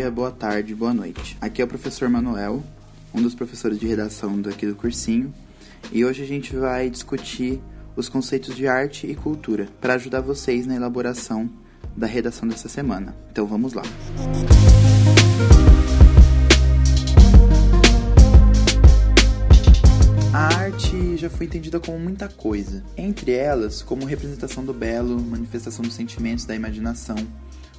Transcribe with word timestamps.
dia, 0.00 0.10
boa 0.10 0.30
tarde, 0.30 0.74
boa 0.74 0.94
noite. 0.94 1.36
Aqui 1.42 1.60
é 1.60 1.64
o 1.64 1.68
professor 1.68 2.08
Manuel, 2.08 2.62
um 3.12 3.20
dos 3.20 3.34
professores 3.34 3.78
de 3.78 3.86
redação 3.86 4.40
daqui 4.40 4.66
do 4.66 4.74
cursinho, 4.74 5.30
e 5.92 6.02
hoje 6.06 6.22
a 6.22 6.26
gente 6.26 6.56
vai 6.56 6.88
discutir 6.88 7.60
os 7.94 8.08
conceitos 8.08 8.56
de 8.56 8.66
arte 8.66 9.06
e 9.06 9.14
cultura 9.14 9.68
para 9.78 9.94
ajudar 9.94 10.22
vocês 10.22 10.66
na 10.66 10.74
elaboração 10.74 11.50
da 11.94 12.06
redação 12.06 12.48
dessa 12.48 12.66
semana. 12.66 13.14
Então 13.30 13.46
vamos 13.46 13.74
lá. 13.74 13.82
A 20.32 20.46
arte 20.56 21.18
já 21.18 21.28
foi 21.28 21.44
entendida 21.44 21.78
como 21.78 21.98
muita 21.98 22.26
coisa, 22.26 22.82
entre 22.96 23.32
elas 23.32 23.82
como 23.82 24.06
representação 24.06 24.64
do 24.64 24.72
belo, 24.72 25.20
manifestação 25.20 25.84
dos 25.84 25.92
sentimentos 25.92 26.46
da 26.46 26.54
imaginação, 26.54 27.16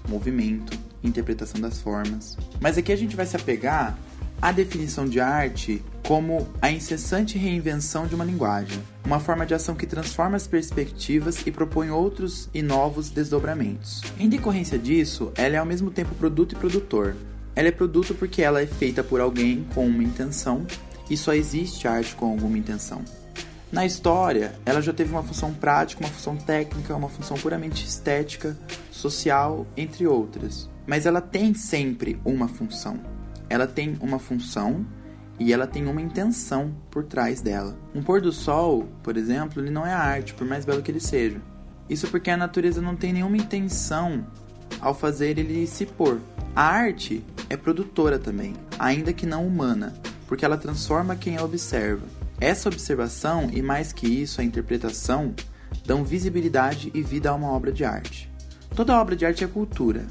movimento, 0.07 0.77
interpretação 1.03 1.59
das 1.59 1.79
formas. 1.79 2.37
Mas 2.59 2.77
aqui 2.77 2.91
a 2.91 2.95
gente 2.95 3.15
vai 3.15 3.25
se 3.25 3.35
apegar 3.35 3.97
à 4.41 4.51
definição 4.51 5.05
de 5.05 5.19
arte 5.19 5.83
como 6.07 6.47
a 6.61 6.71
incessante 6.71 7.37
reinvenção 7.37 8.07
de 8.07 8.15
uma 8.15 8.25
linguagem, 8.25 8.81
uma 9.05 9.19
forma 9.19 9.45
de 9.45 9.53
ação 9.53 9.75
que 9.75 9.85
transforma 9.85 10.35
as 10.35 10.47
perspectivas 10.47 11.45
e 11.45 11.51
propõe 11.51 11.91
outros 11.91 12.49
e 12.53 12.61
novos 12.61 13.09
desdobramentos. 13.09 14.01
Em 14.19 14.27
decorrência 14.27 14.79
disso, 14.79 15.31
ela 15.35 15.55
é 15.55 15.59
ao 15.59 15.65
mesmo 15.65 15.91
tempo 15.91 16.15
produto 16.15 16.53
e 16.53 16.55
produtor. 16.55 17.15
Ela 17.55 17.67
é 17.67 17.71
produto 17.71 18.15
porque 18.15 18.41
ela 18.41 18.61
é 18.61 18.67
feita 18.67 19.03
por 19.03 19.21
alguém 19.21 19.65
com 19.75 19.85
uma 19.85 20.03
intenção 20.03 20.65
e 21.09 21.15
só 21.15 21.33
existe 21.33 21.88
arte 21.88 22.15
com 22.15 22.25
alguma 22.25 22.57
intenção. 22.57 23.03
Na 23.71 23.85
história, 23.85 24.53
ela 24.66 24.81
já 24.81 24.91
teve 24.91 25.11
uma 25.11 25.23
função 25.23 25.53
prática, 25.53 26.03
uma 26.03 26.09
função 26.11 26.35
técnica, 26.35 26.93
uma 26.93 27.07
função 27.07 27.38
puramente 27.38 27.85
estética, 27.85 28.57
social, 28.91 29.66
entre 29.77 30.05
outras. 30.05 30.69
Mas 30.86 31.05
ela 31.05 31.22
tem 31.22 31.53
sempre 31.53 32.19
uma 32.25 32.49
função. 32.49 32.99
Ela 33.49 33.66
tem 33.66 33.97
uma 34.02 34.19
função 34.19 34.86
e 35.39 35.53
ela 35.53 35.66
tem 35.66 35.88
uma 35.88 36.02
intenção 36.02 36.75
por 36.89 37.05
trás 37.05 37.39
dela. 37.39 37.77
Um 37.95 38.03
pôr 38.03 38.19
do 38.19 38.33
sol, 38.33 38.89
por 39.02 39.16
exemplo, 39.16 39.61
ele 39.61 39.72
não 39.72 39.88
é 39.88 39.94
arte, 39.94 40.33
por 40.33 40.45
mais 40.45 40.66
belo 40.66 40.81
que 40.81 40.92
ele 40.92 40.99
seja. 40.99 41.42
Isso 41.89 42.09
porque 42.09 42.30
a 42.30 42.36
natureza 42.36 42.81
não 42.81 42.97
tem 42.97 43.14
nenhuma 43.14 43.38
intenção 43.38 44.27
ao 44.81 44.94
fazer 44.94 45.38
ele 45.39 45.66
se 45.66 45.86
pôr. 45.86 46.19
A 46.53 46.64
arte 46.64 47.23
é 47.49 47.55
produtora 47.55 48.19
também, 48.19 48.53
ainda 48.77 49.14
que 49.14 49.25
não 49.25 49.47
humana, 49.47 49.94
porque 50.27 50.44
ela 50.44 50.58
transforma 50.58 51.16
quem 51.16 51.38
a 51.38 51.44
observa. 51.44 52.20
Essa 52.42 52.70
observação 52.70 53.52
e 53.53 53.61
mais 53.61 53.94
que 53.94 54.08
isso, 54.08 54.42
a 54.42 54.44
interpretação, 54.44 55.36
dão 55.86 56.03
visibilidade 56.03 56.92
e 56.92 57.03
vida 57.03 57.30
a 57.30 57.36
uma 57.36 57.52
obra 57.52 57.72
de 57.72 57.86
arte. 57.86 58.31
Toda 58.75 59.00
obra 59.00 59.16
de 59.16 59.23
arte 59.23 59.44
é 59.44 59.48
cultura. 59.48 60.08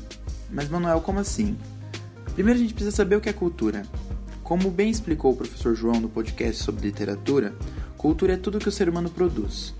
Mas, 0.48 0.68
Manuel, 0.68 1.00
como 1.00 1.18
assim? 1.18 1.58
Primeiro 2.32 2.60
a 2.60 2.62
gente 2.62 2.72
precisa 2.72 2.94
saber 2.94 3.16
o 3.16 3.20
que 3.20 3.28
é 3.28 3.32
cultura. 3.32 3.82
Como 4.44 4.70
bem 4.70 4.90
explicou 4.90 5.32
o 5.32 5.36
professor 5.36 5.74
João 5.74 6.00
no 6.00 6.08
podcast 6.08 6.62
sobre 6.62 6.86
literatura, 6.86 7.52
cultura 7.98 8.34
é 8.34 8.36
tudo 8.36 8.60
que 8.60 8.68
o 8.68 8.72
ser 8.72 8.88
humano 8.88 9.10
produz. 9.10 9.74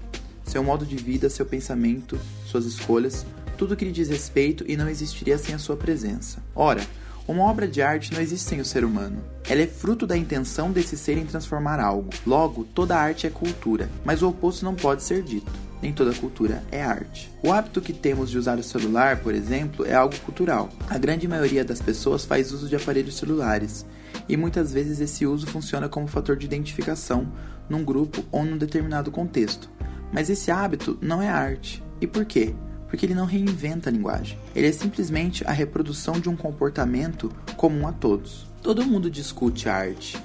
Seu 0.45 0.64
modo 0.64 0.85
de 0.85 0.97
vida, 0.97 1.31
seu 1.31 1.47
pensamento, 1.47 2.19
suas 2.45 2.64
escolhas, 2.64 3.25
tudo 3.57 3.77
que 3.77 3.85
lhe 3.85 3.92
diz 3.92 4.09
respeito 4.09 4.64
e 4.67 4.77
não 4.77 4.89
existiria 4.89 5.39
sem 5.39 5.55
a 5.55 5.59
sua 5.59 5.77
presença. 5.77 6.42
Ora, 6.53 6.85
uma 7.31 7.45
obra 7.45 7.69
de 7.69 7.81
arte 7.81 8.12
não 8.12 8.20
existe 8.20 8.48
sem 8.48 8.61
o 8.61 8.64
ser 8.64 8.84
humano. 8.84 9.23
Ela 9.48 9.62
é 9.62 9.67
fruto 9.67 10.06
da 10.06 10.17
intenção 10.17 10.73
desse 10.73 10.97
ser 10.97 11.17
em 11.17 11.27
transformar 11.27 11.78
algo. 11.78 12.11
Logo, 12.27 12.64
toda 12.64 12.97
arte 12.97 13.27
é 13.27 13.31
cultura, 13.31 13.89
mas 14.05 14.23
o 14.23 14.28
oposto 14.28 14.64
não 14.64 14.75
pode 14.75 15.03
ser 15.03 15.23
dito. 15.23 15.51
Nem 15.83 15.92
toda 15.92 16.12
cultura 16.12 16.62
é 16.70 16.83
arte. 16.83 17.31
O 17.42 17.53
hábito 17.53 17.81
que 17.81 17.92
temos 17.92 18.31
de 18.31 18.39
usar 18.39 18.58
o 18.58 18.62
celular, 18.62 19.20
por 19.20 19.34
exemplo, 19.34 19.86
é 19.86 19.95
algo 19.95 20.14
cultural. 20.20 20.69
A 20.89 20.98
grande 20.98 21.27
maioria 21.27 21.64
das 21.64 21.81
pessoas 21.81 22.25
faz 22.25 22.53
uso 22.53 22.69
de 22.69 22.77
aparelhos 22.77 23.17
celulares, 23.17 23.86
e 24.29 24.36
muitas 24.36 24.73
vezes 24.73 25.01
esse 25.01 25.24
uso 25.27 25.47
funciona 25.47 25.89
como 25.89 26.07
fator 26.07 26.36
de 26.36 26.47
identificação 26.47 27.33
num 27.68 27.85
grupo 27.85 28.24
ou 28.30 28.45
num 28.45 28.58
determinado 28.58 29.11
contexto. 29.11 29.70
Mas 30.12 30.29
esse 30.29 30.51
hábito 30.51 30.98
não 31.01 31.23
é 31.23 31.29
arte. 31.29 31.83
E 32.01 32.07
por 32.07 32.24
quê? 32.24 32.55
Porque 32.90 33.06
ele 33.06 33.14
não 33.14 33.24
reinventa 33.24 33.89
a 33.89 33.92
linguagem. 33.92 34.36
Ele 34.55 34.67
é 34.67 34.73
simplesmente 34.73 35.45
a 35.46 35.52
reprodução 35.52 36.20
de 36.20 36.28
um 36.28 36.36
comportamento 36.36 37.33
comum 37.56 37.86
a 37.86 37.92
todos. 37.92 38.46
Todo 38.61 38.84
mundo 38.84 39.08
discute 39.08 39.68
arte. 39.68 40.18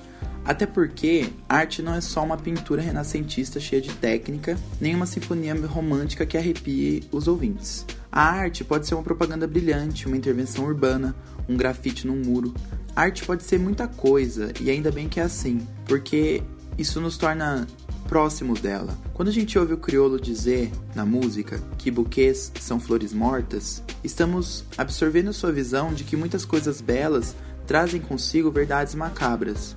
Até 0.44 0.66
porque 0.66 1.30
arte 1.48 1.82
não 1.82 1.96
é 1.96 2.02
só 2.02 2.24
uma 2.24 2.38
pintura 2.38 2.82
renascentista 2.82 3.60
cheia 3.60 3.82
de 3.82 3.92
técnica, 3.94 4.58
nem 4.80 4.94
uma 4.94 5.06
sinfonia 5.06 5.56
romântica 5.66 6.26
que 6.26 6.38
arrepie 6.38 7.04
os 7.12 7.28
ouvintes. 7.28 7.86
A 8.12 8.22
arte 8.22 8.64
pode 8.64 8.86
ser 8.86 8.96
uma 8.96 9.04
propaganda 9.04 9.48
brilhante, 9.48 10.08
uma 10.08 10.18
intervenção 10.18 10.66
urbana, 10.66 11.16
um 11.50 11.58
grafite 11.58 12.06
num 12.06 12.16
muro. 12.16 12.54
A 12.96 13.02
arte 13.02 13.26
pode 13.26 13.44
ser 13.44 13.60
muita 13.60 13.88
coisa, 13.88 14.54
e 14.62 14.70
ainda 14.70 14.92
bem 14.92 15.10
que 15.10 15.20
é 15.20 15.24
assim, 15.24 15.66
porque 15.86 16.44
isso 16.78 17.02
nos 17.02 17.18
torna 17.18 17.68
próximos 18.08 18.60
dela. 18.60 18.98
Quando 19.14 19.30
a 19.30 19.32
gente 19.32 19.58
ouve 19.58 19.74
o 19.74 19.78
crioulo 19.78 20.20
dizer 20.20 20.72
na 20.94 21.06
música 21.06 21.60
que 21.78 21.92
buquês 21.92 22.52
são 22.60 22.80
flores 22.80 23.14
mortas, 23.14 23.84
estamos 24.04 24.64
absorvendo 24.78 25.34
sua 25.34 25.52
visão 25.52 25.94
de 25.94 26.04
que 26.04 26.16
muitas 26.16 26.46
coisas 26.46 26.82
belas 26.82 27.36
trazem 27.68 28.00
consigo 28.00 28.52
verdades 28.52 28.96
macabras. 28.96 29.76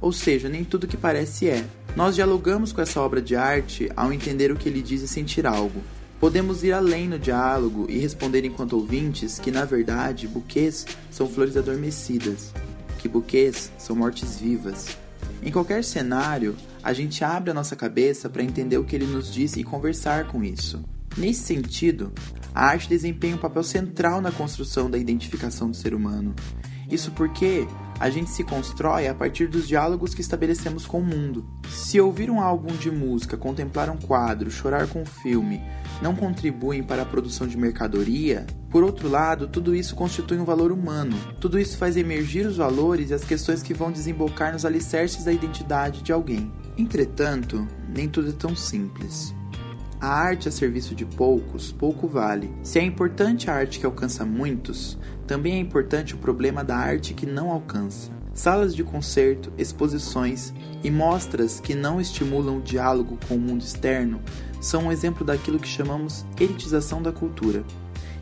Ou 0.00 0.12
seja, 0.12 0.48
nem 0.48 0.64
tudo 0.64 0.86
que 0.86 0.96
parece 0.96 1.48
é. 1.48 1.64
Nós 1.94 2.14
dialogamos 2.14 2.72
com 2.72 2.80
essa 2.80 3.00
obra 3.00 3.22
de 3.22 3.36
arte 3.36 3.90
ao 3.96 4.12
entender 4.12 4.50
o 4.50 4.56
que 4.56 4.68
ele 4.68 4.82
diz 4.82 5.02
e 5.02 5.08
sentir 5.08 5.46
algo. 5.46 5.80
Podemos 6.18 6.62
ir 6.62 6.72
além 6.72 7.08
no 7.08 7.18
diálogo 7.18 7.86
e 7.88 7.98
responder 7.98 8.44
enquanto 8.44 8.74
ouvintes 8.74 9.38
que, 9.38 9.50
na 9.50 9.64
verdade, 9.64 10.28
buquês 10.28 10.86
são 11.10 11.28
flores 11.28 11.56
adormecidas, 11.56 12.52
que 12.98 13.08
buquês 13.08 13.72
são 13.78 13.96
mortes 13.96 14.38
vivas. 14.38 14.96
Em 15.44 15.50
qualquer 15.50 15.82
cenário, 15.82 16.56
a 16.84 16.92
gente 16.92 17.24
abre 17.24 17.50
a 17.50 17.54
nossa 17.54 17.74
cabeça 17.74 18.30
para 18.30 18.44
entender 18.44 18.78
o 18.78 18.84
que 18.84 18.94
ele 18.94 19.06
nos 19.06 19.32
diz 19.32 19.56
e 19.56 19.64
conversar 19.64 20.28
com 20.28 20.44
isso. 20.44 20.84
Nesse 21.16 21.42
sentido, 21.42 22.12
a 22.54 22.66
arte 22.66 22.88
desempenha 22.88 23.36
um 23.36 23.38
papel 23.38 23.62
central 23.62 24.20
na 24.20 24.30
construção 24.30 24.90
da 24.90 24.98
identificação 24.98 25.70
do 25.70 25.76
ser 25.76 25.94
humano. 25.94 26.34
Isso 26.90 27.10
porque 27.12 27.66
a 27.98 28.10
gente 28.10 28.30
se 28.30 28.44
constrói 28.44 29.08
a 29.08 29.14
partir 29.14 29.46
dos 29.46 29.66
diálogos 29.66 30.14
que 30.14 30.20
estabelecemos 30.20 30.84
com 30.84 31.00
o 31.00 31.04
mundo. 31.04 31.46
Se 31.70 32.00
ouvir 32.00 32.30
um 32.30 32.40
álbum 32.40 32.74
de 32.74 32.90
música, 32.90 33.36
contemplar 33.36 33.88
um 33.88 33.96
quadro, 33.96 34.50
chorar 34.50 34.86
com 34.88 35.02
um 35.02 35.06
filme 35.06 35.62
não 36.02 36.14
contribuem 36.14 36.82
para 36.82 37.02
a 37.02 37.06
produção 37.06 37.46
de 37.46 37.56
mercadoria, 37.56 38.44
por 38.70 38.82
outro 38.82 39.08
lado, 39.08 39.46
tudo 39.46 39.74
isso 39.74 39.94
constitui 39.94 40.38
um 40.38 40.44
valor 40.44 40.72
humano. 40.72 41.16
Tudo 41.40 41.58
isso 41.58 41.78
faz 41.78 41.96
emergir 41.96 42.44
os 42.46 42.56
valores 42.56 43.10
e 43.10 43.14
as 43.14 43.24
questões 43.24 43.62
que 43.62 43.72
vão 43.72 43.92
desembocar 43.92 44.52
nos 44.52 44.64
alicerces 44.64 45.24
da 45.24 45.32
identidade 45.32 46.02
de 46.02 46.12
alguém. 46.12 46.50
Entretanto, 46.76 47.66
nem 47.88 48.08
tudo 48.08 48.30
é 48.30 48.32
tão 48.32 48.56
simples. 48.56 49.32
A 50.02 50.08
arte 50.08 50.48
a 50.48 50.50
serviço 50.50 50.96
de 50.96 51.06
poucos, 51.06 51.70
pouco 51.70 52.08
vale. 52.08 52.52
Se 52.64 52.80
é 52.80 52.82
importante 52.82 53.48
a 53.48 53.54
arte 53.54 53.78
que 53.78 53.86
alcança 53.86 54.24
muitos, 54.24 54.98
também 55.28 55.54
é 55.54 55.58
importante 55.58 56.16
o 56.16 56.18
problema 56.18 56.64
da 56.64 56.76
arte 56.76 57.14
que 57.14 57.24
não 57.24 57.52
alcança. 57.52 58.10
Salas 58.34 58.74
de 58.74 58.82
concerto, 58.82 59.52
exposições 59.56 60.52
e 60.82 60.90
mostras 60.90 61.60
que 61.60 61.72
não 61.72 62.00
estimulam 62.00 62.58
o 62.58 62.62
diálogo 62.62 63.16
com 63.28 63.36
o 63.36 63.38
mundo 63.38 63.62
externo 63.62 64.20
são 64.60 64.86
um 64.86 64.92
exemplo 64.92 65.24
daquilo 65.24 65.60
que 65.60 65.68
chamamos 65.68 66.26
elitização 66.36 67.00
da 67.00 67.12
cultura. 67.12 67.62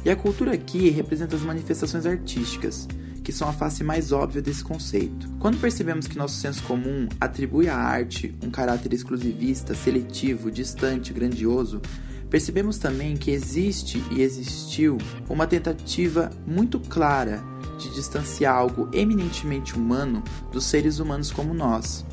E 0.04 0.10
a 0.10 0.16
cultura 0.16 0.52
aqui 0.52 0.90
representa 0.90 1.34
as 1.34 1.42
manifestações 1.42 2.04
artísticas, 2.04 2.86
que 3.30 3.36
são 3.36 3.48
a 3.48 3.52
face 3.52 3.84
mais 3.84 4.10
óbvia 4.10 4.42
desse 4.42 4.64
conceito. 4.64 5.28
Quando 5.38 5.60
percebemos 5.60 6.08
que 6.08 6.18
nosso 6.18 6.34
senso 6.34 6.64
comum 6.64 7.08
atribui 7.20 7.68
à 7.68 7.76
arte 7.76 8.36
um 8.42 8.50
caráter 8.50 8.92
exclusivista, 8.92 9.72
seletivo, 9.72 10.50
distante, 10.50 11.12
grandioso, 11.12 11.80
percebemos 12.28 12.76
também 12.76 13.16
que 13.16 13.30
existe 13.30 14.02
e 14.10 14.20
existiu 14.20 14.98
uma 15.28 15.46
tentativa 15.46 16.28
muito 16.44 16.80
clara 16.80 17.40
de 17.78 17.94
distanciar 17.94 18.56
algo 18.56 18.88
eminentemente 18.92 19.76
humano 19.76 20.24
dos 20.50 20.64
seres 20.64 20.98
humanos 20.98 21.30
como 21.30 21.54
nós. 21.54 22.04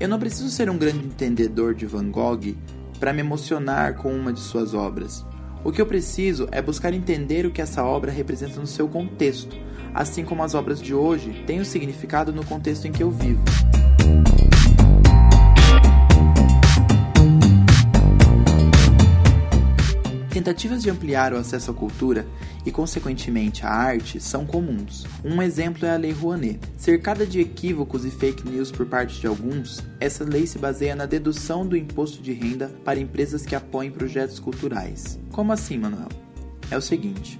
Eu 0.00 0.08
não 0.08 0.18
preciso 0.18 0.48
ser 0.48 0.70
um 0.70 0.78
grande 0.78 1.04
entendedor 1.04 1.74
de 1.74 1.84
Van 1.84 2.10
Gogh 2.10 2.56
para 2.98 3.12
me 3.12 3.20
emocionar 3.20 3.96
com 3.96 4.10
uma 4.10 4.32
de 4.32 4.40
suas 4.40 4.72
obras. 4.72 5.22
O 5.62 5.70
que 5.70 5.82
eu 5.82 5.86
preciso 5.86 6.48
é 6.50 6.62
buscar 6.62 6.94
entender 6.94 7.44
o 7.44 7.50
que 7.50 7.60
essa 7.60 7.84
obra 7.84 8.10
representa 8.10 8.58
no 8.58 8.66
seu 8.66 8.88
contexto, 8.88 9.54
assim 9.94 10.24
como 10.24 10.42
as 10.42 10.54
obras 10.54 10.80
de 10.80 10.94
hoje 10.94 11.44
têm 11.46 11.58
o 11.58 11.62
um 11.62 11.64
significado 11.64 12.32
no 12.32 12.44
contexto 12.44 12.86
em 12.86 12.92
que 12.92 13.02
eu 13.02 13.10
vivo. 13.10 13.42
Tentativas 20.32 20.82
de 20.82 20.88
ampliar 20.88 21.34
o 21.34 21.36
acesso 21.36 21.70
à 21.70 21.74
cultura 21.74 22.26
e, 22.64 22.72
consequentemente, 22.72 23.66
à 23.66 23.70
arte 23.70 24.18
são 24.18 24.46
comuns. 24.46 25.06
Um 25.22 25.42
exemplo 25.42 25.86
é 25.86 25.90
a 25.90 25.96
Lei 25.96 26.10
Rouanet. 26.10 26.58
Cercada 26.76 27.26
de 27.26 27.38
equívocos 27.38 28.04
e 28.04 28.10
fake 28.10 28.48
news 28.48 28.72
por 28.72 28.86
parte 28.86 29.20
de 29.20 29.26
alguns, 29.26 29.84
essa 30.00 30.24
lei 30.24 30.46
se 30.46 30.58
baseia 30.58 30.96
na 30.96 31.04
dedução 31.06 31.66
do 31.66 31.76
imposto 31.76 32.22
de 32.22 32.32
renda 32.32 32.72
para 32.82 32.98
empresas 32.98 33.44
que 33.44 33.54
apoiem 33.54 33.90
projetos 33.90 34.40
culturais. 34.40 35.18
Como 35.30 35.52
assim, 35.52 35.76
Manuel? 35.76 36.08
É 36.70 36.76
o 36.78 36.82
seguinte: 36.82 37.38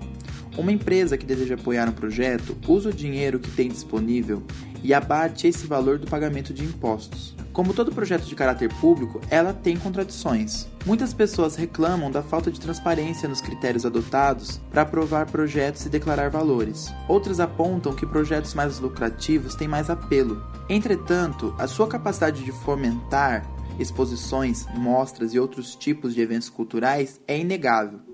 Uma 0.56 0.70
empresa 0.70 1.16
que 1.16 1.24
deseja 1.24 1.54
apoiar 1.54 1.88
um 1.88 1.92
projeto 1.92 2.56
usa 2.68 2.90
o 2.90 2.92
dinheiro 2.92 3.40
que 3.40 3.50
tem 3.50 3.68
disponível 3.68 4.42
e 4.82 4.92
abate 4.92 5.46
esse 5.46 5.66
valor 5.66 5.98
do 5.98 6.06
pagamento 6.06 6.52
de 6.52 6.64
impostos. 6.64 7.34
Como 7.52 7.74
todo 7.74 7.92
projeto 7.92 8.24
de 8.24 8.34
caráter 8.34 8.72
público, 8.80 9.20
ela 9.30 9.52
tem 9.52 9.76
contradições. 9.76 10.66
Muitas 10.86 11.12
pessoas 11.12 11.54
reclamam 11.54 12.10
da 12.10 12.22
falta 12.22 12.50
de 12.50 12.58
transparência 12.58 13.28
nos 13.28 13.40
critérios 13.40 13.86
adotados 13.86 14.60
para 14.70 14.82
aprovar 14.82 15.26
projetos 15.26 15.84
e 15.84 15.90
declarar 15.90 16.30
valores. 16.30 16.92
Outras 17.08 17.40
apontam 17.40 17.94
que 17.94 18.06
projetos 18.06 18.54
mais 18.54 18.78
lucrativos 18.78 19.54
têm 19.54 19.68
mais 19.68 19.90
apelo. 19.90 20.42
Entretanto, 20.68 21.54
a 21.58 21.66
sua 21.66 21.86
capacidade 21.86 22.42
de 22.42 22.52
fomentar 22.52 23.46
exposições, 23.78 24.66
mostras 24.74 25.34
e 25.34 25.38
outros 25.38 25.74
tipos 25.74 26.14
de 26.14 26.20
eventos 26.20 26.48
culturais 26.48 27.20
é 27.26 27.38
inegável. 27.38 28.11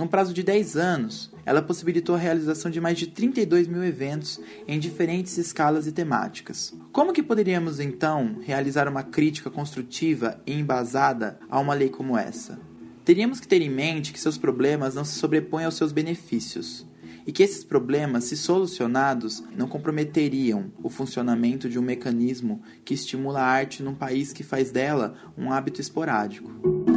Num 0.00 0.08
prazo 0.08 0.32
de 0.32 0.42
10 0.42 0.78
anos, 0.78 1.30
ela 1.44 1.60
possibilitou 1.60 2.14
a 2.14 2.18
realização 2.18 2.70
de 2.70 2.80
mais 2.80 2.96
de 2.96 3.06
32 3.08 3.68
mil 3.68 3.84
eventos 3.84 4.40
em 4.66 4.80
diferentes 4.80 5.36
escalas 5.36 5.86
e 5.86 5.92
temáticas. 5.92 6.74
Como 6.90 7.12
que 7.12 7.22
poderíamos 7.22 7.78
então 7.78 8.38
realizar 8.40 8.88
uma 8.88 9.02
crítica 9.02 9.50
construtiva 9.50 10.40
e 10.46 10.54
embasada 10.54 11.38
a 11.50 11.60
uma 11.60 11.74
lei 11.74 11.90
como 11.90 12.16
essa? 12.16 12.58
Teríamos 13.04 13.40
que 13.40 13.46
ter 13.46 13.60
em 13.60 13.68
mente 13.68 14.10
que 14.10 14.18
seus 14.18 14.38
problemas 14.38 14.94
não 14.94 15.04
se 15.04 15.18
sobrepõem 15.18 15.66
aos 15.66 15.74
seus 15.74 15.92
benefícios 15.92 16.86
e 17.26 17.30
que 17.30 17.42
esses 17.42 17.62
problemas, 17.62 18.24
se 18.24 18.38
solucionados, 18.38 19.44
não 19.54 19.68
comprometeriam 19.68 20.72
o 20.82 20.88
funcionamento 20.88 21.68
de 21.68 21.78
um 21.78 21.82
mecanismo 21.82 22.62
que 22.86 22.94
estimula 22.94 23.42
a 23.42 23.46
arte 23.46 23.82
num 23.82 23.94
país 23.94 24.32
que 24.32 24.42
faz 24.42 24.70
dela 24.70 25.14
um 25.36 25.52
hábito 25.52 25.78
esporádico. 25.78 26.89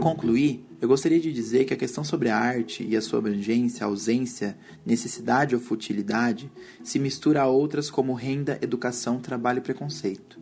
Concluir, 0.00 0.66
eu 0.80 0.88
gostaria 0.88 1.20
de 1.20 1.32
dizer 1.32 1.66
que 1.66 1.74
a 1.74 1.76
questão 1.76 2.02
sobre 2.02 2.30
a 2.30 2.36
arte 2.36 2.82
e 2.82 2.96
a 2.96 3.02
sua 3.02 3.18
abrangência, 3.18 3.84
ausência, 3.84 4.58
necessidade 4.84 5.54
ou 5.54 5.60
futilidade 5.60 6.50
se 6.82 6.98
mistura 6.98 7.42
a 7.42 7.46
outras 7.46 7.90
como 7.90 8.14
renda, 8.14 8.58
educação, 8.62 9.20
trabalho 9.20 9.58
e 9.58 9.62
preconceito. 9.62 10.40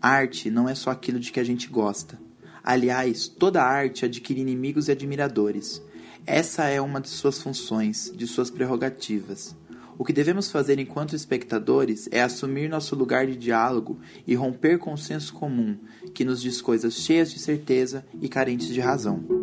Arte 0.00 0.50
não 0.50 0.68
é 0.68 0.74
só 0.74 0.90
aquilo 0.90 1.18
de 1.18 1.32
que 1.32 1.40
a 1.40 1.44
gente 1.44 1.68
gosta. 1.68 2.18
Aliás, 2.62 3.26
toda 3.26 3.62
arte 3.62 4.04
adquire 4.04 4.40
inimigos 4.40 4.88
e 4.88 4.92
admiradores. 4.92 5.82
Essa 6.24 6.68
é 6.68 6.80
uma 6.80 7.00
de 7.00 7.08
suas 7.08 7.42
funções, 7.42 8.12
de 8.14 8.26
suas 8.26 8.50
prerrogativas. 8.50 9.56
O 10.02 10.04
que 10.04 10.12
devemos 10.12 10.50
fazer 10.50 10.80
enquanto 10.80 11.14
espectadores 11.14 12.08
é 12.10 12.20
assumir 12.20 12.68
nosso 12.68 12.96
lugar 12.96 13.24
de 13.24 13.36
diálogo 13.36 14.00
e 14.26 14.34
romper 14.34 14.76
com 14.76 14.92
o 14.92 14.98
senso 14.98 15.32
comum, 15.32 15.78
que 16.12 16.24
nos 16.24 16.42
diz 16.42 16.60
coisas 16.60 16.94
cheias 16.94 17.30
de 17.30 17.38
certeza 17.38 18.04
e 18.20 18.28
carentes 18.28 18.66
de 18.66 18.80
razão. 18.80 19.41